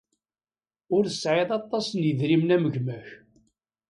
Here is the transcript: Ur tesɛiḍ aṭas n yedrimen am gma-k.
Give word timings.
Ur 0.95 1.03
tesɛiḍ 1.07 1.49
aṭas 1.59 1.85
n 1.91 1.99
yedrimen 2.05 2.53
am 2.55 2.65
gma-k. 2.73 3.07